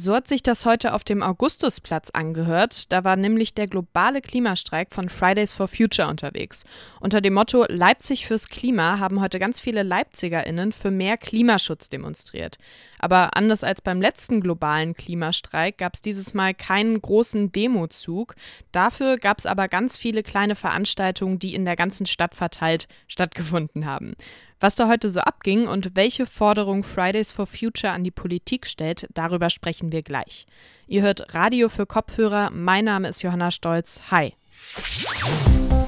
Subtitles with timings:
[0.00, 2.92] So hat sich das heute auf dem Augustusplatz angehört.
[2.92, 6.62] Da war nämlich der globale Klimastreik von Fridays for Future unterwegs.
[7.00, 12.58] Unter dem Motto Leipzig fürs Klima haben heute ganz viele Leipzigerinnen für mehr Klimaschutz demonstriert.
[13.00, 18.36] Aber anders als beim letzten globalen Klimastreik gab es dieses Mal keinen großen Demozug.
[18.70, 23.84] Dafür gab es aber ganz viele kleine Veranstaltungen, die in der ganzen Stadt verteilt stattgefunden
[23.84, 24.14] haben.
[24.60, 29.06] Was da heute so abging und welche Forderung Fridays for Future an die Politik stellt,
[29.14, 30.46] darüber sprechen wir gleich.
[30.88, 32.50] Ihr hört Radio für Kopfhörer.
[32.52, 34.00] Mein Name ist Johanna Stolz.
[34.10, 34.34] Hi.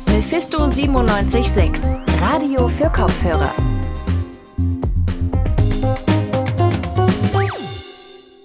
[0.06, 1.83] Mephisto 976,
[2.20, 3.55] Radio für Kopfhörer.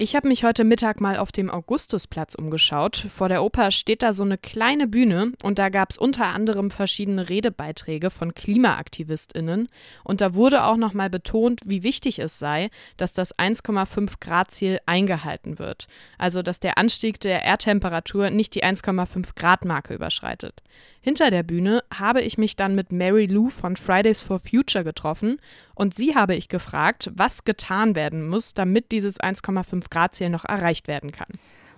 [0.05, 3.07] Ich habe mich heute Mittag mal auf dem Augustusplatz umgeschaut.
[3.11, 6.69] Vor der Oper steht da so eine kleine Bühne und da gab es unter anderem
[6.69, 9.67] verschiedene Redebeiträge von KlimaaktivistInnen.
[10.03, 14.77] Und da wurde auch nochmal betont, wie wichtig es sei, dass das 1,5 Grad Ziel
[14.85, 15.87] eingehalten wird.
[16.19, 20.61] Also, dass der Anstieg der Erdtemperatur nicht die 1,5 Grad Marke überschreitet.
[21.05, 25.39] Hinter der Bühne habe ich mich dann mit Mary Lou von Fridays for Future getroffen
[25.75, 30.45] und sie habe ich gefragt, was getan werden muss, damit dieses 1,5 Grad Ziel noch
[30.45, 31.27] erreicht werden kann.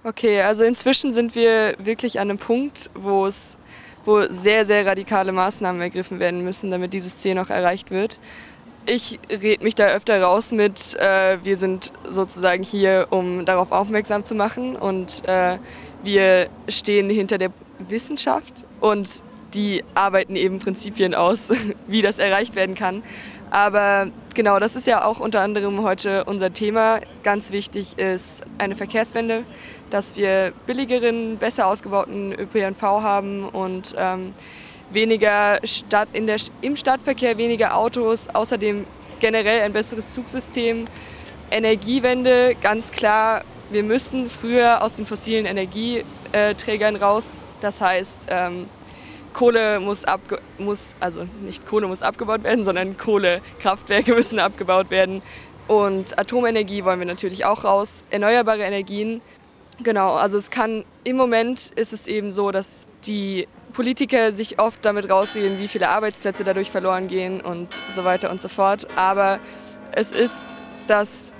[0.05, 3.57] Okay, also inzwischen sind wir wirklich an einem Punkt, wo es
[4.05, 8.21] wo sehr, sehr radikale Maßnahmen ergriffen werden müssen, damit dieses Ziel noch erreicht wird.
[8.85, 14.23] Ich rede mich da öfter raus mit, äh, wir sind sozusagen hier, um darauf aufmerksam
[14.23, 15.57] zu machen und äh,
[16.05, 21.51] wir stehen hinter der Wissenschaft und die arbeiten eben Prinzipien aus,
[21.87, 23.03] wie das erreicht werden kann.
[23.49, 26.99] Aber genau, das ist ja auch unter anderem heute unser Thema.
[27.23, 29.43] Ganz wichtig ist eine Verkehrswende,
[29.89, 34.33] dass wir billigeren, besser ausgebauten ÖPNV haben und ähm,
[34.91, 38.85] weniger Stadt, in der, im Stadtverkehr weniger Autos, außerdem
[39.19, 40.87] generell ein besseres Zugsystem.
[41.49, 47.39] Energiewende, ganz klar, wir müssen früher aus den fossilen Energieträgern raus.
[47.61, 48.67] Das heißt, ähm,
[49.33, 55.21] Kohle muss, abge muss, also nicht Kohle muss abgebaut werden, sondern Kohlekraftwerke müssen abgebaut werden.
[55.67, 58.03] Und Atomenergie wollen wir natürlich auch raus.
[58.09, 59.21] Erneuerbare Energien,
[59.83, 64.83] genau, also es kann, im Moment ist es eben so, dass die Politiker sich oft
[64.85, 68.87] damit rausreden, wie viele Arbeitsplätze dadurch verloren gehen und so weiter und so fort.
[68.95, 69.39] Aber
[69.91, 70.41] es ist,
[70.87, 71.33] dass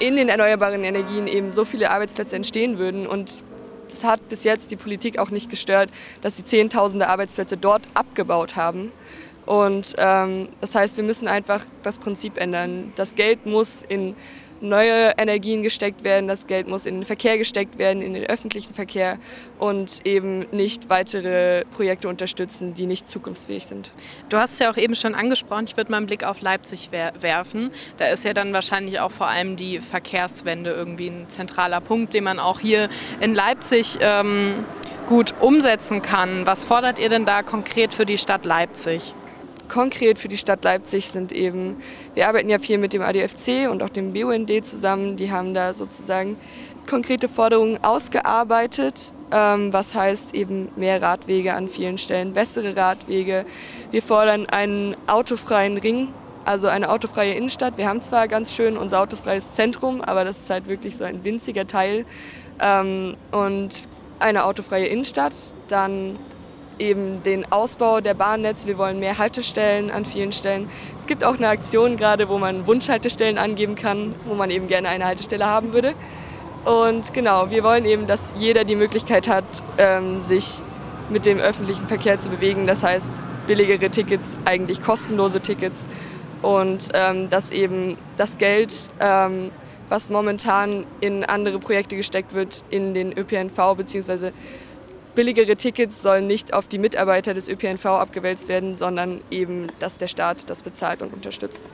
[0.00, 3.44] in den erneuerbaren Energien eben so viele Arbeitsplätze entstehen würden und
[3.92, 5.90] es hat bis jetzt die Politik auch nicht gestört,
[6.20, 8.92] dass sie Zehntausende Arbeitsplätze dort abgebaut haben.
[9.46, 12.92] Und ähm, das heißt, wir müssen einfach das Prinzip ändern.
[12.96, 14.14] Das Geld muss in
[14.60, 18.74] neue Energien gesteckt werden, das Geld muss in den Verkehr gesteckt werden, in den öffentlichen
[18.74, 19.18] Verkehr
[19.58, 23.92] und eben nicht weitere Projekte unterstützen, die nicht zukunftsfähig sind.
[24.28, 26.90] Du hast es ja auch eben schon angesprochen, ich würde mal einen Blick auf Leipzig
[26.92, 27.70] werfen.
[27.98, 32.24] Da ist ja dann wahrscheinlich auch vor allem die Verkehrswende irgendwie ein zentraler Punkt, den
[32.24, 32.88] man auch hier
[33.20, 34.64] in Leipzig ähm,
[35.06, 36.46] gut umsetzen kann.
[36.46, 39.14] Was fordert ihr denn da konkret für die Stadt Leipzig?
[39.68, 41.76] Konkret für die Stadt Leipzig sind eben,
[42.14, 45.74] wir arbeiten ja viel mit dem ADFC und auch dem BUND zusammen, die haben da
[45.74, 46.36] sozusagen
[46.88, 53.44] konkrete Forderungen ausgearbeitet, ähm, was heißt eben mehr Radwege an vielen Stellen, bessere Radwege.
[53.90, 56.08] Wir fordern einen autofreien Ring,
[56.44, 57.76] also eine autofreie Innenstadt.
[57.76, 61.22] Wir haben zwar ganz schön unser autofreies Zentrum, aber das ist halt wirklich so ein
[61.24, 62.06] winziger Teil.
[62.60, 65.34] Ähm, und eine autofreie Innenstadt,
[65.68, 66.18] dann
[66.78, 68.66] eben den Ausbau der Bahnnetz.
[68.66, 70.68] Wir wollen mehr Haltestellen an vielen Stellen.
[70.96, 74.88] Es gibt auch eine Aktion gerade, wo man Wunschhaltestellen angeben kann, wo man eben gerne
[74.88, 75.94] eine Haltestelle haben würde.
[76.64, 79.44] Und genau, wir wollen eben, dass jeder die Möglichkeit hat,
[79.78, 80.62] ähm, sich
[81.08, 82.66] mit dem öffentlichen Verkehr zu bewegen.
[82.66, 85.86] Das heißt, billigere Tickets, eigentlich kostenlose Tickets.
[86.42, 89.50] Und ähm, dass eben das Geld, ähm,
[89.88, 94.30] was momentan in andere Projekte gesteckt wird, in den ÖPNV bzw
[95.18, 100.06] billigere Tickets sollen nicht auf die Mitarbeiter des ÖPNV abgewälzt werden, sondern eben, dass der
[100.06, 101.64] Staat das bezahlt und unterstützt.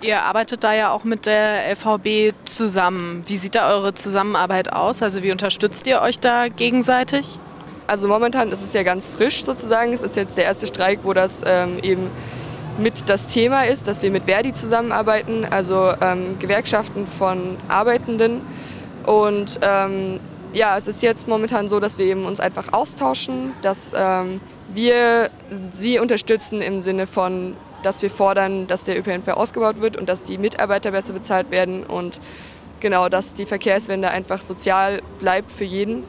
[0.00, 3.22] Ihr arbeitet da ja auch mit der LVB zusammen.
[3.28, 5.04] Wie sieht da eure Zusammenarbeit aus?
[5.04, 7.38] Also wie unterstützt ihr euch da gegenseitig?
[7.86, 9.92] Also momentan ist es ja ganz frisch sozusagen.
[9.92, 12.10] Es ist jetzt der erste Streik, wo das ähm, eben
[12.76, 18.40] mit das Thema ist, dass wir mit Verdi zusammenarbeiten, also ähm, Gewerkschaften von Arbeitenden.
[19.06, 20.18] Und ähm,
[20.52, 25.30] ja, es ist jetzt momentan so, dass wir eben uns einfach austauschen, dass ähm, wir
[25.70, 30.24] sie unterstützen im Sinne von, dass wir fordern, dass der ÖPNV ausgebaut wird und dass
[30.24, 32.20] die Mitarbeiter besser bezahlt werden und
[32.80, 36.04] genau, dass die Verkehrswende einfach sozial bleibt für jeden.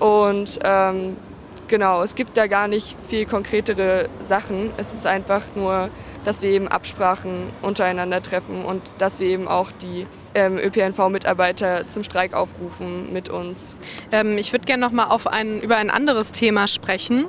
[0.00, 1.16] Und ähm,
[1.74, 4.70] Genau, es gibt da gar nicht viel konkretere Sachen.
[4.76, 5.90] Es ist einfach nur,
[6.22, 10.06] dass wir eben Absprachen untereinander treffen und dass wir eben auch die
[10.36, 13.76] ähm, ÖPNV-Mitarbeiter zum Streik aufrufen mit uns.
[14.12, 17.26] Ähm, ich würde gerne noch mal auf ein, über ein anderes Thema sprechen.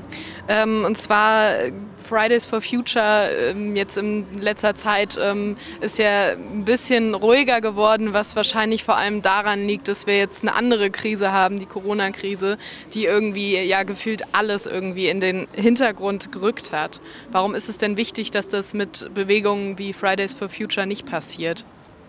[0.47, 1.55] Ähm, und zwar
[2.05, 8.13] Fridays for Future ähm, jetzt in letzter Zeit ähm, ist ja ein bisschen ruhiger geworden,
[8.13, 12.57] was wahrscheinlich vor allem daran liegt, dass wir jetzt eine andere Krise haben, die Corona-Krise,
[12.93, 17.01] die irgendwie ja gefühlt alles irgendwie in den Hintergrund gerückt hat.
[17.31, 21.65] Warum ist es denn wichtig, dass das mit Bewegungen wie Fridays for Future nicht passiert?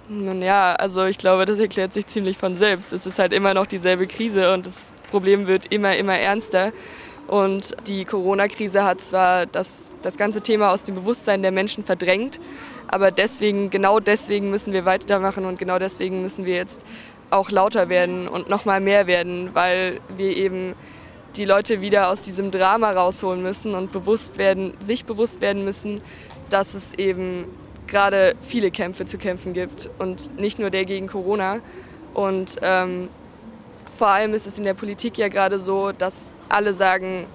[0.08, 2.92] Nun ja, also ich glaube, das erklärt sich ziemlich von selbst.
[2.92, 6.72] Es ist halt immer noch dieselbe Krise und das Problem wird immer, immer ernster.
[7.28, 12.38] Und die Corona-Krise hat zwar das, das ganze Thema aus dem Bewusstsein der Menschen verdrängt,
[12.88, 16.84] aber deswegen, genau deswegen müssen wir weitermachen und genau deswegen müssen wir jetzt
[17.30, 20.74] auch lauter werden und noch mal mehr werden, weil wir eben
[21.36, 26.00] die Leute wieder aus diesem Drama rausholen müssen und bewusst werden, sich bewusst werden müssen,
[26.48, 27.46] dass es eben
[27.86, 31.60] gerade viele Kämpfe zu kämpfen gibt und nicht nur der gegen Corona.
[32.14, 33.08] Und ähm,
[33.96, 37.26] vor allem ist es in der Politik ja gerade so, dass alle sagen,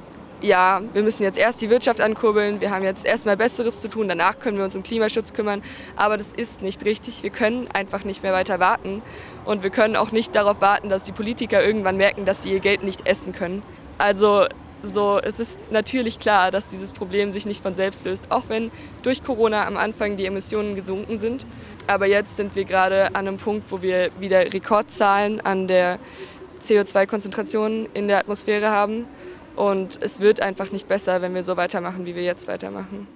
[0.42, 4.08] ja, wir müssen jetzt erst die Wirtschaft ankurbeln, wir haben jetzt erstmal Besseres zu tun,
[4.08, 5.62] danach können wir uns um Klimaschutz kümmern.
[5.96, 7.24] Aber das ist nicht richtig.
[7.24, 9.02] Wir können einfach nicht mehr weiter warten.
[9.46, 12.60] Und wir können auch nicht darauf warten, dass die Politiker irgendwann merken, dass sie ihr
[12.60, 13.62] Geld nicht essen können.
[13.98, 14.46] Also
[14.84, 18.72] so, es ist natürlich klar, dass dieses Problem sich nicht von selbst löst, auch wenn
[19.04, 21.46] durch Corona am Anfang die Emissionen gesunken sind.
[21.86, 26.00] Aber jetzt sind wir gerade an einem Punkt, wo wir wieder Rekordzahlen an der
[26.62, 29.06] CO2-Konzentration in der Atmosphäre haben.
[29.56, 33.08] Und es wird einfach nicht besser, wenn wir so weitermachen, wie wir jetzt weitermachen.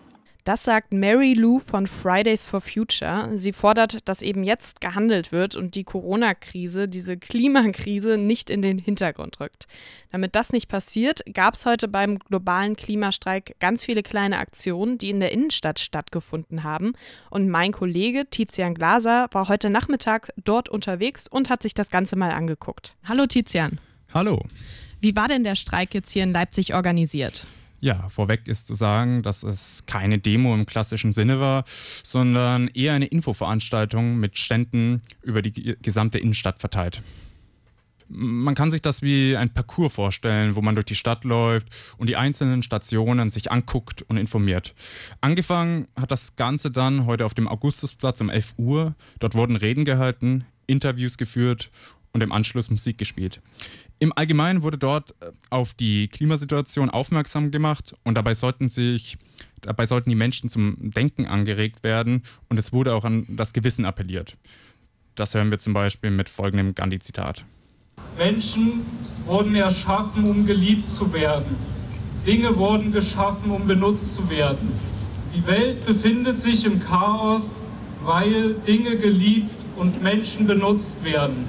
[0.45, 3.31] Das sagt Mary Lou von Fridays for Future.
[3.33, 8.77] Sie fordert, dass eben jetzt gehandelt wird und die Corona-Krise, diese Klimakrise, nicht in den
[8.77, 9.65] Hintergrund rückt.
[10.11, 15.09] Damit das nicht passiert, gab es heute beim globalen Klimastreik ganz viele kleine Aktionen, die
[15.09, 16.93] in der Innenstadt stattgefunden haben.
[17.31, 22.17] Und mein Kollege Tizian Glaser war heute Nachmittag dort unterwegs und hat sich das Ganze
[22.17, 22.97] mal angeguckt.
[23.03, 23.79] Hallo Tizian.
[24.13, 24.43] Hallo.
[25.01, 27.47] Wie war denn der Streik jetzt hier in Leipzig organisiert?
[27.85, 31.65] Ja, vorweg ist zu sagen, dass es keine Demo im klassischen Sinne war,
[32.03, 37.03] sondern eher eine Infoveranstaltung mit Ständen über die gesamte Innenstadt verteilt.
[38.07, 41.67] Man kann sich das wie ein Parcours vorstellen, wo man durch die Stadt läuft
[41.99, 44.73] und die einzelnen Stationen sich anguckt und informiert.
[45.21, 48.95] Angefangen hat das Ganze dann heute auf dem Augustusplatz um 11 Uhr.
[49.19, 51.69] Dort wurden Reden gehalten, Interviews geführt
[52.15, 53.41] und im Anschluss Musik gespielt.
[53.99, 59.17] Im Allgemeinen wurde dort äh, auf die Klimasituation aufmerksam gemacht und dabei sollten sich
[59.61, 63.83] dabei sollten die Menschen zum Denken angeregt werden und es wurde auch an das Gewissen
[63.83, 64.37] appelliert.
[65.15, 67.43] Das hören wir zum Beispiel mit folgendem Gandhi-Zitat.
[68.17, 68.85] Menschen
[69.25, 71.57] wurden erschaffen, um geliebt zu werden.
[72.25, 74.71] Dinge wurden geschaffen, um benutzt zu werden.
[75.35, 77.61] Die Welt befindet sich im Chaos,
[78.03, 81.45] weil Dinge geliebt und Menschen benutzt werden.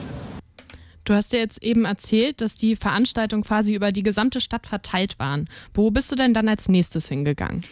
[1.06, 5.20] Du hast ja jetzt eben erzählt, dass die Veranstaltungen quasi über die gesamte Stadt verteilt
[5.20, 5.49] waren.
[5.73, 7.64] Wo bist du denn dann als nächstes hingegangen?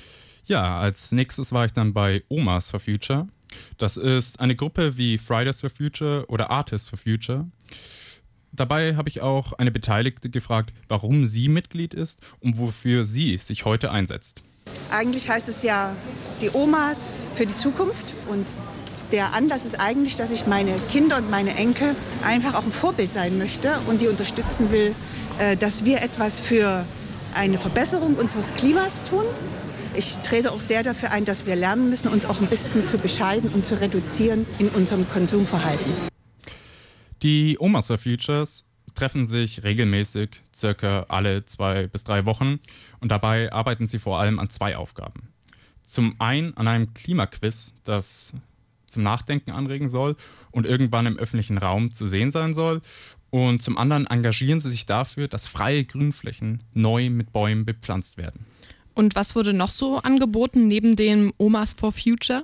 [0.46, 3.26] Ja, als nächstes war ich dann bei Omas for Future.
[3.76, 7.46] Das ist eine Gruppe wie Fridays for Future oder Artists for Future.
[8.52, 13.64] Dabei habe ich auch eine Beteiligte gefragt, warum sie Mitglied ist und wofür sie sich
[13.64, 14.44] heute einsetzt.
[14.90, 15.96] Eigentlich heißt es ja
[16.40, 18.46] die Omas für die Zukunft und
[19.14, 21.94] der Anlass ist eigentlich, dass ich meine Kinder und meine Enkel
[22.24, 24.92] einfach auch ein Vorbild sein möchte und die unterstützen will,
[25.38, 26.84] äh, dass wir etwas für
[27.32, 29.24] eine Verbesserung unseres Klimas tun.
[29.94, 32.98] Ich trete auch sehr dafür ein, dass wir lernen müssen, uns auch ein bisschen zu
[32.98, 35.92] bescheiden und zu reduzieren in unserem Konsumverhalten.
[37.22, 38.64] Die Omas for Futures
[38.96, 42.58] treffen sich regelmäßig, circa alle zwei bis drei Wochen.
[42.98, 45.28] Und dabei arbeiten sie vor allem an zwei Aufgaben.
[45.84, 48.32] Zum einen an einem Klimaquiz, das
[48.94, 50.16] zum Nachdenken anregen soll
[50.50, 52.80] und irgendwann im öffentlichen Raum zu sehen sein soll.
[53.30, 58.46] Und zum anderen engagieren sie sich dafür, dass freie Grünflächen neu mit Bäumen bepflanzt werden.
[58.94, 62.42] Und was wurde noch so angeboten neben dem Omas for Future?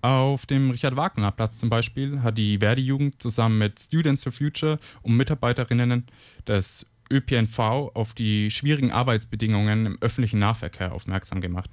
[0.00, 6.06] Auf dem Richard-Wagner-Platz zum Beispiel hat die Verdi-Jugend zusammen mit Students for Future und Mitarbeiterinnen
[6.48, 7.58] des ÖPNV
[7.94, 11.70] auf die schwierigen Arbeitsbedingungen im öffentlichen Nahverkehr aufmerksam gemacht.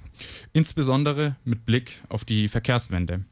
[0.52, 3.24] Insbesondere mit Blick auf die Verkehrswende.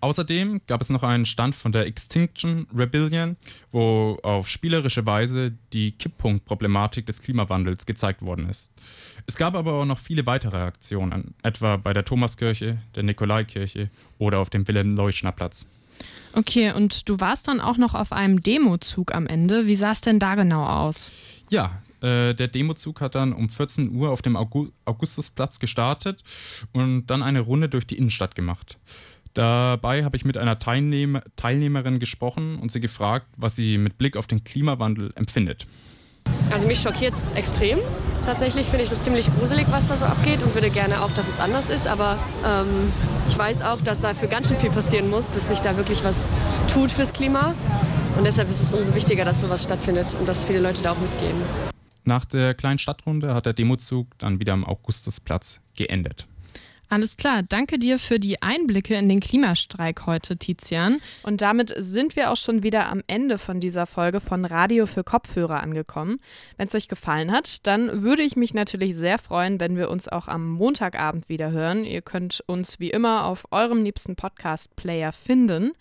[0.00, 3.36] Außerdem gab es noch einen Stand von der Extinction Rebellion,
[3.72, 8.70] wo auf spielerische Weise die Kipppunktproblematik des Klimawandels gezeigt worden ist.
[9.26, 14.38] Es gab aber auch noch viele weitere Aktionen, etwa bei der Thomaskirche, der Nikolaikirche oder
[14.38, 15.66] auf dem Wilhelm-Leuschner-Platz.
[16.34, 19.66] Okay, und du warst dann auch noch auf einem Demozug am Ende.
[19.66, 21.10] Wie sah es denn da genau aus?
[21.50, 26.22] Ja, Äh, der Demozug hat dann um 14 Uhr auf dem Augustusplatz gestartet
[26.72, 28.78] und dann eine Runde durch die Innenstadt gemacht.
[29.34, 34.16] Dabei habe ich mit einer Teilnehm Teilnehmerin gesprochen und sie gefragt, was sie mit Blick
[34.16, 35.66] auf den Klimawandel empfindet.
[36.50, 37.78] Also mich schockiert es extrem.
[38.24, 41.28] Tatsächlich finde ich das ziemlich gruselig, was da so abgeht und würde gerne auch, dass
[41.28, 41.86] es anders ist.
[41.86, 42.92] Aber ähm,
[43.26, 46.28] ich weiß auch, dass dafür ganz schön viel passieren muss, bis sich da wirklich was
[46.72, 47.54] tut fürs Klima.
[48.16, 50.98] Und deshalb ist es umso wichtiger, dass sowas stattfindet und dass viele Leute da auch
[50.98, 51.36] mitgehen.
[52.04, 56.26] Nach der kleinen Stadtrunde hat der Demozug dann wieder am Augustusplatz geendet.
[56.90, 61.02] Alles klar, danke dir für die Einblicke in den Klimastreik heute, Tizian.
[61.22, 65.04] Und damit sind wir auch schon wieder am Ende von dieser Folge von Radio für
[65.04, 66.18] Kopfhörer angekommen.
[66.56, 70.08] Wenn es euch gefallen hat, dann würde ich mich natürlich sehr freuen, wenn wir uns
[70.08, 71.84] auch am Montagabend wieder hören.
[71.84, 75.72] Ihr könnt uns wie immer auf eurem liebsten Podcast-Player finden.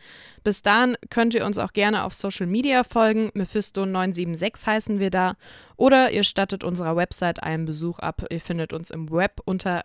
[0.48, 3.32] Bis dahin könnt ihr uns auch gerne auf Social Media folgen.
[3.36, 5.36] Mephisto976 heißen wir da.
[5.76, 8.26] Oder ihr stattet unserer Website einen Besuch ab.
[8.30, 9.84] Ihr findet uns im Web unter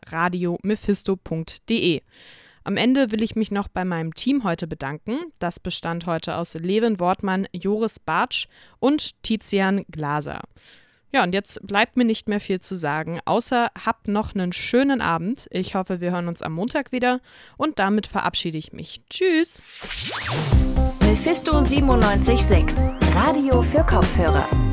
[1.12, 2.02] radiomephisto.de.
[2.64, 5.18] Am Ende will ich mich noch bei meinem Team heute bedanken.
[5.40, 8.46] Das bestand heute aus Levin Wortmann, Joris Bartsch
[8.78, 10.40] und Tizian Glaser.
[11.12, 15.02] Ja, und jetzt bleibt mir nicht mehr viel zu sagen, außer habt noch einen schönen
[15.02, 15.46] Abend.
[15.50, 17.20] Ich hoffe, wir hören uns am Montag wieder
[17.58, 19.02] und damit verabschiede ich mich.
[19.10, 19.62] Tschüss.
[21.00, 24.71] Mephisto 976, Radio für Kopfhörer.